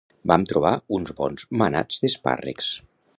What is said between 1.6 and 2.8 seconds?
manats d'espàrrecs